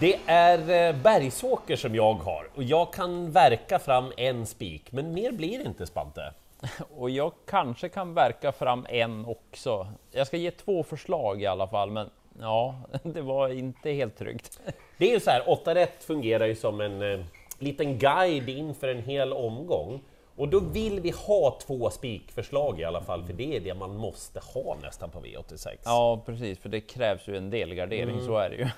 [0.00, 0.58] Det är
[0.88, 5.58] eh, Bergsåker som jag har och jag kan verka fram en spik, men mer blir
[5.58, 6.32] det inte Spante.
[6.96, 9.86] Och jag kanske kan verka fram en också.
[10.10, 14.60] Jag ska ge två förslag i alla fall, men ja, det var inte helt tryggt.
[14.98, 17.24] Det är ju så här, 8 rätt fungerar ju som en eh,
[17.58, 20.00] liten guide inför en hel omgång.
[20.36, 23.96] Och då vill vi ha två spikförslag i alla fall, för det är det man
[23.96, 25.76] måste ha nästan på V86.
[25.84, 28.68] Ja, precis, för det krävs ju en del gardering, så är det ju.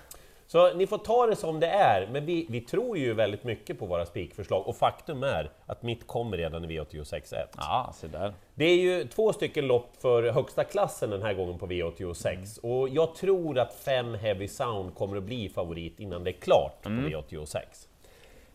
[0.50, 3.78] Så ni får ta det som det är, men vi, vi tror ju väldigt mycket
[3.78, 7.46] på våra spikförslag och faktum är att mitt kommer redan i V86.1.
[7.56, 8.34] Ja, se där.
[8.54, 12.88] Det är ju två stycken lopp för högsta klassen den här gången på V86 och
[12.88, 16.88] jag tror att fem Heavy Sound kommer att bli favorit innan det är klart på
[16.88, 17.58] V86.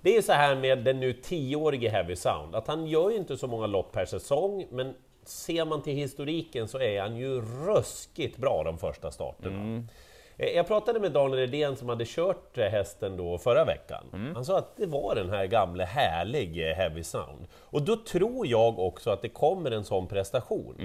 [0.02, 3.18] Det är ju så här med den nu 10-årige Heavy Sound, att han gör ju
[3.18, 4.93] inte så många lopp per säsong, men
[5.23, 9.77] ser man till historiken så är han ju ruskigt bra de första starterna.
[9.77, 9.84] Eh,
[10.38, 14.32] Jag pratade med Daniel Redén som hade kört eh, hästen då förra veckan.
[14.35, 17.48] Han sa att det var den här gamla härlig eh, Heavy Sound.
[17.54, 20.76] Och då tror jag också att det kommer en sån prestation.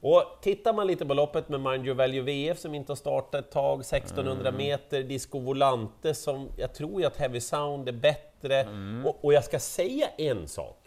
[0.00, 3.44] Och tittar man lite på loppet med Mind Your Value VF som inte har startat
[3.44, 8.66] ett tag, 1600 meter, Disco Volante som jag tror ju att Heavy Sound är bättre.
[9.04, 10.78] Och, och jag ska säga en sak.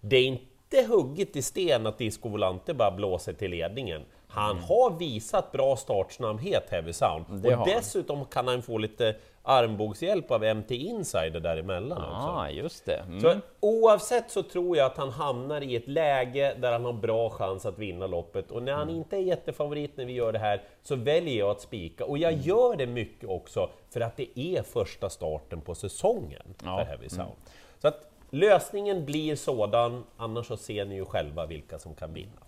[0.00, 4.02] Det är inte hugget i sten att Disco Volante bara blåser till ledningen.
[4.34, 7.24] Han har visat bra startsnabbhet, Heavy Sound.
[7.28, 7.76] Det och har han.
[7.76, 12.28] dessutom kan han få lite armbågshjälp av MT Insider däremellan också.
[12.28, 12.96] Ah, just det.
[13.06, 13.20] Mm.
[13.20, 17.30] Så oavsett så tror jag att han hamnar i ett läge där han har bra
[17.30, 18.50] chans att vinna loppet.
[18.50, 18.94] Och när han Mm.
[18.96, 22.04] inte är jättefavorit när vi gör det här så väljer jag att spika.
[22.04, 22.44] Och jag Mm.
[22.44, 26.76] gör det mycket också för att det är första starten på säsongen Ja.
[26.78, 27.32] för Heavy Sound.
[27.78, 32.40] Så att lösningen blir sådan, annars så ser ni ju själva vilka som kan vinna.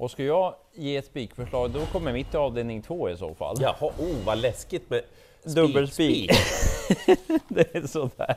[0.00, 3.56] Och ska jag ge ett spikförslag, då kommer mitt avdelning två i så fall.
[3.60, 5.02] Jaha, oh vad läskigt med
[5.40, 6.34] spik, Dubbelspik.
[6.34, 7.18] spik.
[7.48, 8.36] det är sådär.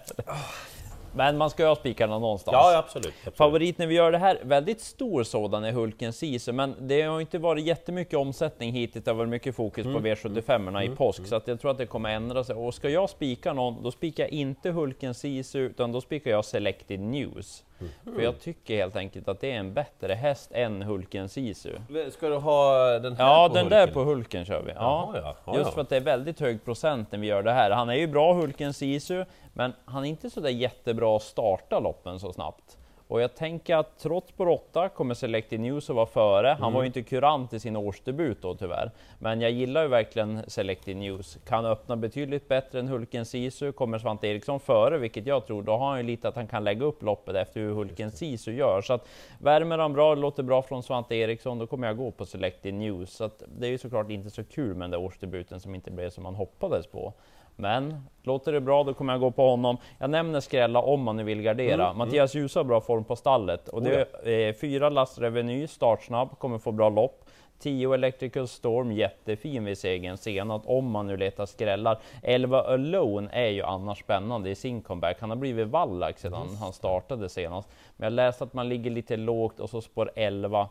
[1.15, 2.53] Men man ska ju ha spikarna någonstans.
[2.53, 3.07] Ja, absolut.
[3.07, 3.37] absolut.
[3.37, 7.21] Favorit när vi gör det här, väldigt stor sådan är Hulken Sisu, men det har
[7.21, 10.01] inte varit jättemycket omsättning hittills, det har varit mycket fokus Mm.
[10.01, 12.55] på V75 i påsk, så att jag tror att det kommer ändra sig.
[12.55, 16.45] Och ska jag spika någon, då spikar jag inte Hulken Sisu, utan då spikar jag
[16.45, 17.63] Selected News.
[18.05, 18.15] Mm.
[18.15, 21.71] För jag tycker helt enkelt att det är en bättre häst än Hulken Sisu.
[22.11, 23.93] Ska du ha den här Ja, på den där Hulken?
[23.93, 24.71] på Hulken kör vi.
[24.71, 25.11] Ja.
[25.13, 25.35] Jaha, ja.
[25.53, 27.71] Ja, Just för att det är väldigt hög procent när vi gör det här.
[27.71, 31.79] Han är ju bra Hulken Sisu, men han är inte så där jättebra att starta
[31.79, 32.77] loppen så snabbt.
[33.13, 36.47] Och jag tänker att trots på råtta kommer Selected News att vara före.
[36.47, 36.73] Han Mm.
[36.73, 38.91] var ju inte kurant i sin årsdebut då tyvärr.
[39.19, 41.37] Men jag gillar ju verkligen Selected News.
[41.47, 43.71] Kan öppna betydligt bättre än Hulken Sisu.
[43.71, 46.63] Kommer Svante Eriksson före, vilket jag tror, då har han ju lite att han kan
[46.63, 48.81] lägga upp loppet efter hur Hulken Sisu gör.
[48.81, 49.07] Så att
[49.39, 53.13] värmer han bra, låter bra från Svante Eriksson, då kommer jag gå på Selected News.
[53.13, 55.91] Så att det är ju såklart inte så kul med den där årsdebuten som inte
[55.91, 57.13] blev som man hoppades på.
[57.55, 59.77] Men låter det bra, då kommer jag gå på honom.
[59.99, 61.93] Jag nämner skrälla om man nu vill gardera.
[61.93, 66.39] Mattias Djuse har bra form på stallet och det är eh, fyra last Reveny, startsnabb,
[66.39, 67.19] kommer få bra lopp.
[67.59, 71.99] 10 Electrical Storm, jättefin vid segern senast om man nu letar skrällar.
[72.23, 75.17] 11 Alone är ju annars spännande i sin comeback.
[75.19, 77.69] Han har blivit vallack sedan han startade senast.
[77.97, 80.69] Men jag läste att man ligger lite lågt och så spår 11.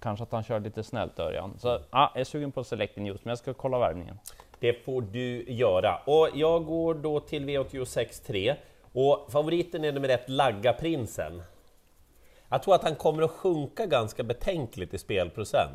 [0.00, 1.54] Kanske att han kör lite snällt Örjan.
[1.58, 4.18] Så ja, jag är sugen på Selecting News, men jag ska kolla värvningen.
[4.60, 5.96] Det får du göra.
[6.06, 8.54] Och jag går då till V86 3.
[8.92, 11.42] Och favoriten är nummer ett, Lagga-prinsen.
[12.52, 15.70] Jag tror att han kommer att sjunka ganska betänkligt i spelprocent.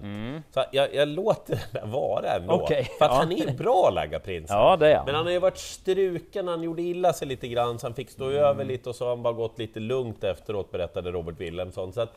[0.54, 2.54] Så jag, jag låter det vara ändå.
[2.54, 2.64] Mm.
[2.64, 3.18] Okej, För att ja.
[3.18, 4.58] han är bra, Lagga-prinsen.
[4.58, 5.06] Ja, det är han.
[5.06, 8.10] Men han har ju varit struken, han gjorde illa sig lite grann, så han fick
[8.10, 8.44] stå Mm.
[8.44, 11.94] över lite och så har han bara gått lite lugnt efteråt, berättade Robert Wilhelmsson.
[11.94, 12.14] Så att,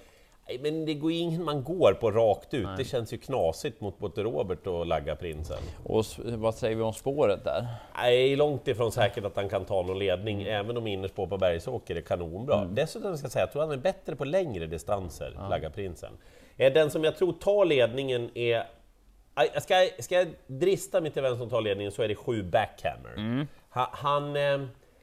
[0.49, 2.69] nej, men det går ingen man går på rakt ut.
[2.77, 5.59] Det känns ju knasigt mot både Robert och Lagga-prinsen.
[5.85, 7.67] Och vad säger vi om spåret där?
[7.97, 11.97] Nej, långt ifrån säkert att han kan ta någon ledning, även om innerspår på Bergsåker
[11.97, 12.65] är kanonbra.
[12.65, 16.13] Dessutom ska jag säga, jag tror han är bättre på längre distanser, Lagga-prinsen.
[16.57, 18.67] Eh, Den som jag tror tar ledningen är...
[19.61, 22.43] Ska jag, ska jag drista mig till vem som tar ledningen så är det sju
[22.43, 23.47] Backhammer.
[23.71, 24.61] Ha, han, eh,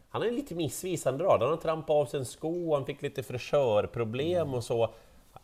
[0.10, 3.24] han är lite missvisande rad, han har trampat av sig en sko, han fick lite
[3.24, 4.94] frisörproblem och så.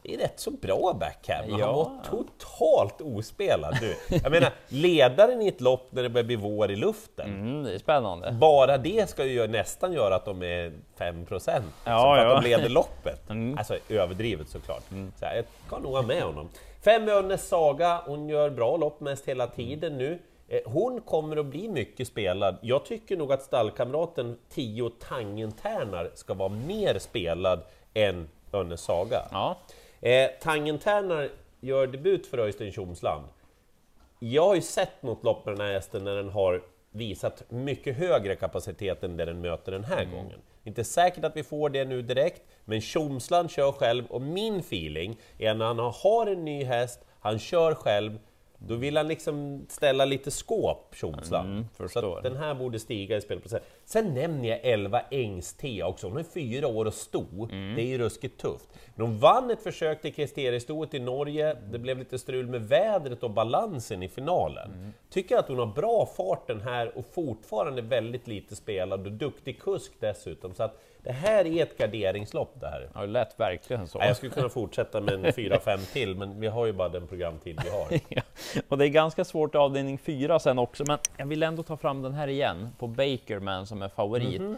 [0.04, 1.66] Är rätt så bra backhammer, Ja.
[1.66, 3.96] han var totalt ospelad du.
[4.24, 7.74] Jag menar, ledaren i ett lopp när det börjar bli vår i luften, Mm, det
[7.74, 8.32] är spännande.
[8.32, 12.42] bara det ska ju nästan göra att de är 5 procent, Ja, för att ja.
[12.42, 13.30] de leder loppet.
[13.30, 13.58] Mm.
[13.58, 14.84] Alltså överdrivet såklart.
[15.20, 16.50] Så här, jag kan nog ha med honom.
[16.84, 20.20] Fem Önnes Saga, hon gör bra lopp mest hela tiden nu.
[20.48, 22.58] Eh, Hon kommer att bli mycket spelad.
[22.62, 27.60] Jag tycker nog att stallkamraten 10 Tangentärnar ska vara mer spelad
[27.94, 29.22] än Önnes Saga.
[29.32, 29.58] Ja,
[30.02, 33.26] Eh, Tangentärnar gör debut för Öystein Tjomsland.
[34.20, 36.62] Jag har ju sett något lopp med den här hästen när den har
[36.92, 40.40] visat mycket högre kapacitet än det den möter den här gången.
[40.64, 45.18] Inte säkert att vi får det nu direkt, men Tjomsland kör själv och min feeling
[45.38, 48.20] är när han har en ny häst, han kör själv,
[48.68, 51.50] då vill han liksom ställa lite skåp, Tjomsland.
[51.50, 53.64] Mm, så den här borde stiga i spelprocent.
[53.86, 57.48] Sen nämner jag 11 Ängs-T också, hon är fyra år och sto.
[57.52, 57.76] Mm.
[57.76, 58.70] Det är ju ruskigt tufft.
[58.96, 63.24] Men hon vann ett försök till kriteriestået i Norge, det blev lite strul med vädret
[63.24, 64.72] och balansen i finalen.
[64.72, 64.94] Mm.
[65.10, 69.62] Tycker att hon har bra fart den här och fortfarande väldigt lite spelad och duktig
[69.62, 70.54] kusk dessutom.
[70.54, 72.90] Så att det här är ett garderingslopp det här.
[72.94, 74.00] Ja, det lät verkligen så.
[74.00, 77.08] Ja, Jag skulle kunna fortsätta med en 4-5 till, men vi har ju bara den
[77.08, 77.88] programtid vi har.
[78.10, 78.22] Ja,
[78.70, 81.78] och det är ganska svårt i avdelning 4 sen också, men jag vill ändå ta
[81.78, 84.42] fram den här igen på Bakerman som är favorit.
[84.42, 84.56] Mhm.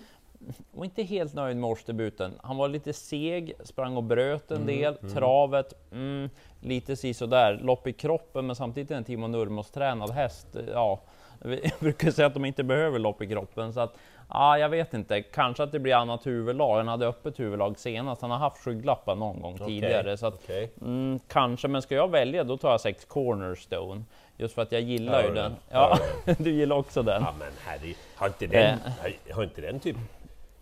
[0.73, 2.33] Och inte helt nöjd med årsdebuten.
[2.43, 6.29] Han var lite seg, sprang och bröt Mm, en del, travet, mm,
[6.61, 7.13] lite si
[7.61, 10.47] lopp i kroppen, men samtidigt en Timo Nurmos tränad häst.
[10.73, 10.99] Ja,
[11.39, 13.97] vi brukar säga att de inte behöver lopp i kroppen, så att
[14.29, 15.21] Ja, jag vet inte.
[15.21, 16.77] Kanske att det blir annat huvudlag.
[16.77, 18.21] Han hade öppet huvudlag senast.
[18.21, 20.17] Han har haft skygglappar någon gång Okej, tidigare.
[20.17, 20.71] Så att, okej.
[20.81, 24.03] mm, kanske, men ska jag välja då tar jag sex Cornerstone.
[24.37, 25.55] Just för att jag gillar ju den.
[25.69, 25.97] Ja,
[26.37, 27.21] du gillar också den.
[27.21, 28.79] Ja men herre, har inte den,
[29.27, 29.35] Eh.
[29.35, 29.95] har inte den typ,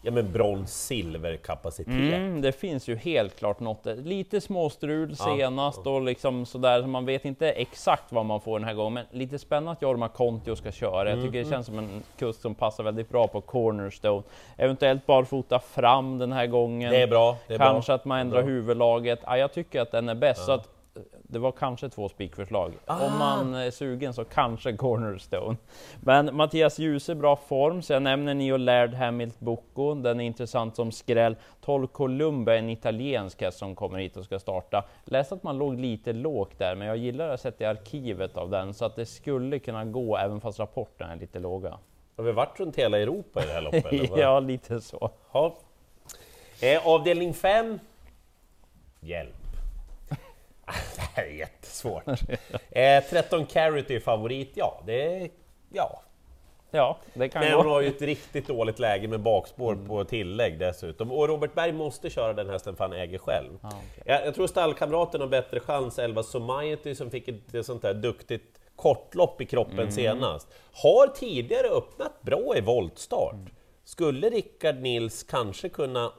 [0.01, 2.13] ja men brons-silver kapacitet?
[2.13, 7.05] Mm, det finns ju helt klart något, lite småstrul senast och liksom sådär, så man
[7.05, 10.55] vet inte exakt vad man får den här gången, men lite spännande att Jorma Kontio
[10.55, 11.09] ska köra.
[11.09, 14.23] Jag tycker det känns som en kust som passar väldigt bra på Cornerstone.
[14.57, 16.91] Eventuellt barfota fram den här gången.
[16.91, 17.95] Det är bra, det är kanske bra.
[17.95, 19.19] att man ändrar huvudlaget.
[19.25, 20.45] Ja, jag tycker att den är bäst.
[20.45, 20.69] Så att,
[21.23, 22.73] det var kanske två spikförslag.
[22.85, 23.05] Ah.
[23.05, 25.57] Om man är sugen så kanske Cornerstone.
[25.99, 29.95] Men Mattias Djuse bra form, så jag nämner Nio Laird Hamilt Bocco.
[29.95, 31.35] Den är intressant som skräll.
[31.61, 34.85] 12 Columba, en italiensk häst som kommer hit och ska starta.
[35.05, 38.49] Läste att man låg lite lågt där, men jag gillar att sätta i arkivet av
[38.49, 41.77] den, så att det skulle kunna gå även fast rapporten är lite låga.
[42.17, 44.11] Har vi varit runt hela Europa i det här loppet?
[44.17, 45.11] ja, lite så.
[45.33, 45.55] Ja.
[46.61, 47.79] Eh, avdelning 5.
[48.99, 49.40] Hjälp.
[50.95, 52.03] det här är jättesvårt.
[52.71, 55.29] Eh, 13 Carity är favorit, ja det.
[55.73, 56.01] Ja.
[56.73, 57.57] Ja, det kan Men gå.
[57.57, 61.11] hon har ju ett riktigt dåligt läge med bakspår på tillägg dessutom.
[61.11, 63.49] Och Robert Berg måste köra den hästen för han äger själv.
[63.61, 64.03] Ja, okej.
[64.05, 67.93] jag, jag tror stallkamraten har bättre chans, 11 Somiety som fick ett, ett sånt där
[67.93, 69.91] duktigt kortlopp i kroppen Mm.
[69.91, 70.47] senast.
[70.73, 73.33] Har tidigare öppnat bra i voltstart.
[73.33, 73.47] Mm.
[73.83, 76.11] Skulle Rickard Nils kanske kunna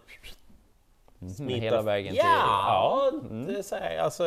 [1.31, 1.61] smita...
[1.61, 3.11] hela vägen till- Ja.
[3.31, 3.47] Mm.
[3.47, 4.05] det säger jag.
[4.05, 4.25] Alltså,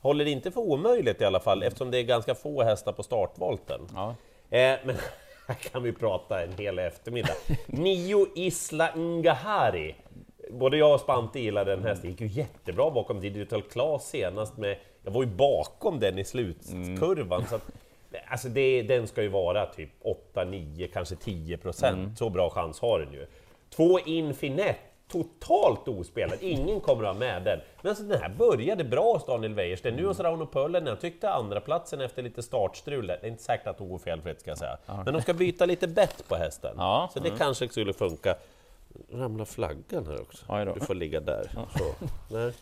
[0.00, 3.02] håller det inte för omöjligt i alla fall, eftersom det är ganska få hästar på
[3.02, 3.80] startvolten.
[3.94, 4.08] Ja.
[4.50, 4.96] Eh, men
[5.48, 7.32] här kan vi prata en hel eftermiddag.
[7.66, 9.94] Nio Isla Ngahari.
[10.50, 12.10] Både jag och Spante gillade den hästen.
[12.10, 14.76] Gick ju jättebra bakom Digital Class senast med...
[15.04, 17.46] Jag var ju bakom den i slutkurvan.
[17.46, 17.62] Så att,
[18.28, 22.18] alltså det, den ska ju vara typ 8, 9, kanske 10 procent.
[22.18, 23.26] Så bra chans har den ju.
[23.76, 24.76] Två Infinite,
[25.08, 26.38] totalt ospelad.
[26.40, 27.60] Ingen kommer att ha med den.
[27.82, 29.94] Men alltså den här började bra hos Daniel Wäjersten.
[29.94, 33.06] Nu hos Rauno Pöllen, jag tyckte andra platsen efter lite startstrul.
[33.06, 34.78] Det är inte säkert att hon går felfritt ska jag säga.
[35.04, 36.74] Men de ska byta lite bett på hästen.
[36.76, 38.34] Ja, Så det kanske skulle funka.
[39.12, 40.46] Ramlar flaggan här också?
[40.74, 41.50] Du får ligga där.
[41.78, 42.06] Så.
[42.34, 42.52] Där.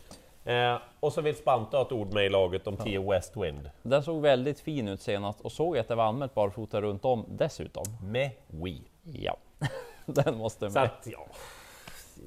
[0.44, 3.70] Eh, och så vill Spanta ha ett ord med i laget om 10 Westwind.
[3.82, 7.25] Den såg väldigt fin ut senast och såg att det var anmält barfota runt om
[7.28, 7.84] dessutom.
[8.02, 8.74] Med We.
[9.03, 9.36] Ja,
[10.06, 10.84] den måste Så med.
[10.84, 11.26] att, ja.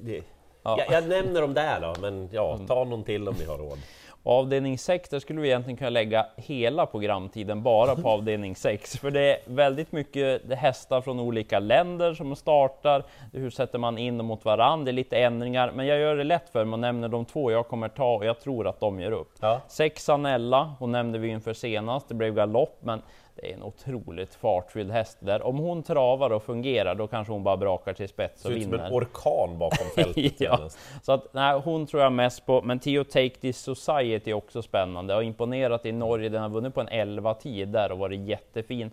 [0.02, 0.22] Det,
[0.62, 0.78] Ja.
[0.78, 3.78] jag, jag nämner dem där då, men ja, ta någon till om ni har råd.
[4.22, 8.98] Avdelning 6, där skulle vi egentligen kunna lägga hela programtiden bara på avdelning 6.
[8.98, 13.04] För det är väldigt mycket hästar från olika länder som startar.
[13.32, 14.84] Hur sätter man in dem mot varandra?
[14.84, 17.50] Det är lite ändringar, men jag gör det lätt för mig och nämner de två
[17.50, 19.32] jag kommer ta och jag tror att de gör upp.
[19.40, 19.60] Ja.
[19.68, 23.02] Sex Anella, hon nämnde vi inför senast, det blev galopp, men
[23.34, 25.42] det är en otroligt fartfylld häst där.
[25.46, 28.62] Om hon travar och fungerar, då kanske hon bara brakar till spets och Ser ut
[28.64, 28.94] som en vinner.
[28.96, 30.40] orkan bakom fältet.
[30.40, 30.68] ja,
[31.02, 34.62] så att, nej, hon tror jag mest på, men Tio Take This Society är också
[34.62, 35.14] spännande.
[35.14, 38.90] Har imponerat i Norge, den har vunnit på en 11-tid där och varit jättefin.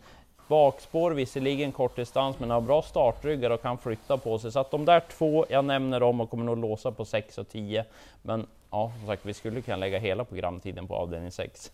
[0.47, 4.51] Bakspår visserligen kort distans, men har bra startryggar och kan flytta på sig.
[4.51, 7.49] Så att de där två, jag nämner dem och kommer nog låsa på 6 och
[7.49, 7.85] 10.
[8.21, 11.71] Men ja, som sagt, vi skulle kunna lägga hela programtiden på avdelning 6.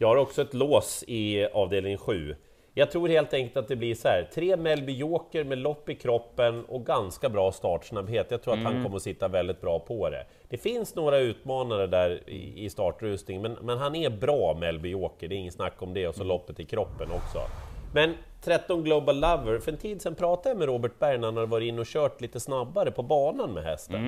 [0.00, 2.36] Jag har också ett lås i avdelning 7.
[2.74, 5.94] Jag tror helt enkelt att det blir så här, tre Melby Joker med lopp i
[5.94, 8.30] kroppen och ganska bra startsnabbhet.
[8.30, 10.26] Jag tror att han kommer att sitta väldigt bra på det.
[10.48, 15.28] Det finns några utmanare där i, i startrustning, men, men han är bra Melby Joker,
[15.28, 17.38] det är inget snack om det, och så loppet i kroppen också.
[17.94, 21.36] Men 13 Global Lover, för en tid sedan pratade jag med Robert Berg när han
[21.36, 24.00] hade varit in och kört lite snabbare på banan med hästen.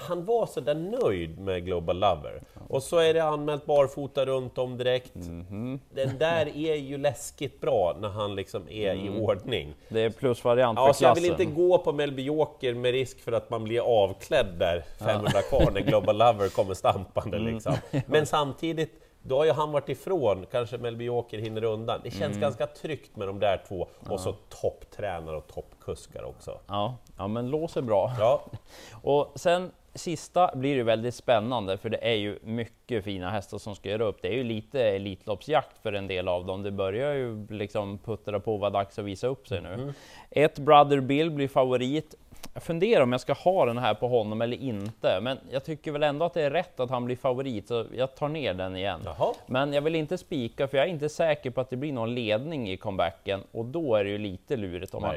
[0.00, 2.42] Han var så där nöjd med Global Lover.
[2.68, 5.14] Och så är det anmält barfota runt om direkt.
[5.14, 5.80] Mhm.
[5.90, 9.74] Den där är ju läskigt bra när han liksom är i ordning.
[9.88, 13.20] Det är plusvariant Ja, för så jag vill inte gå på Melby Joker med risk
[13.20, 17.36] för att man blir avklädd där 500 kvar när Global Lover kommer stampande.
[17.36, 17.54] Mm.
[17.54, 17.74] Liksom.
[18.06, 22.00] Men samtidigt, då har ju han varit ifrån, kanske Melby Joker hinner undan.
[22.04, 22.40] Det känns Mm.
[22.40, 26.58] ganska tryggt med de där två, och så topptränare och toppkuskar också.
[26.66, 28.12] Ja, ja, men låser bra.
[28.18, 28.42] Ja,
[29.02, 33.74] Och sen sista blir det väldigt spännande för det är ju mycket fina hästar som
[33.74, 34.22] ska göra upp.
[34.22, 36.62] Det är ju lite Elitloppsjakt för en del av dem.
[36.62, 39.94] Det börjar ju liksom puttra på vad dags att visa upp sig nu.
[40.30, 42.14] Ett Brother Bill blir favorit.
[42.54, 45.92] Jag funderar om jag ska ha den här på honom eller inte, men jag tycker
[45.92, 48.76] väl ändå att det är rätt att han blir favorit, så jag tar ner den
[48.76, 49.00] igen.
[49.04, 49.34] Jaha.
[49.46, 52.14] Men jag vill inte spika, för jag är inte säker på att det blir någon
[52.14, 55.14] ledning i comebacken och då är det ju lite lurigt om han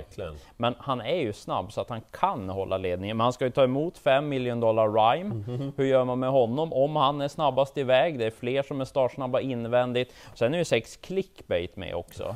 [0.58, 3.18] men han är ju snabb så att han kan hålla ledningen.
[3.18, 5.36] Men han ska ju ta emot 5 million dollar rhyme.
[5.48, 5.74] Mhm.
[5.78, 8.20] Hur gör man med honom om han är snabbast iväg?
[8.20, 10.14] Det är fler som är startsnabba invändigt.
[10.34, 12.36] Sen är ju sex clickbait med också.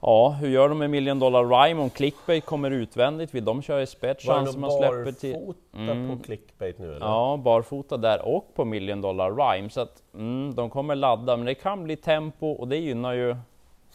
[0.00, 3.34] Ja, hur gör de med million dollar rhyme om clickbait kommer utvändigt?
[3.34, 4.26] Vill de köra i spets?
[4.26, 5.32] Var det Chans någon man släpper till...
[5.32, 7.06] barfota på clickbait nu eller?
[7.06, 9.70] Ja, barfota där och på million dollar rhyme.
[9.70, 13.36] Så att mm, de kommer ladda, men det kan bli tempo och det gynnar ju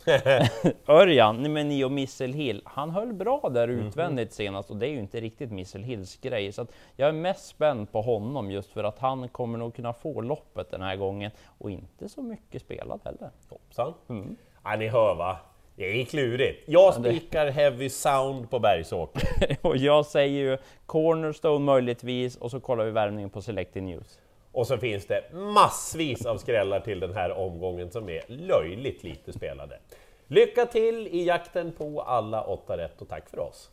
[0.88, 3.88] Örjan med Nio Missile Hill, han höll bra där Mhm.
[3.88, 6.51] utvändigt senast och det är ju inte riktigt Missile Hills grej.
[6.51, 6.65] Så
[6.96, 10.72] jag är mest spänd på honom just för att han kommer nog kunna få loppet
[10.72, 13.29] den här gången och inte så mycket spelad heller.
[13.50, 13.94] Hoppsan.
[14.10, 14.36] Mm.
[14.63, 15.38] Ja, ni hör va?
[15.75, 16.63] Det är klurigt.
[16.68, 19.58] Jag spikar Heavy Sound på Bergsåker.
[19.62, 24.20] och jag säger ju Cornerstone möjligtvis och så kollar vi värmningen på Selected News.
[24.51, 29.34] Och så finns det massvis av skrällar till den här omgången som är löjligt lite
[29.34, 29.79] spelade.
[30.27, 33.70] Lycka till i jakten på alla åtta rätt och tack för oss!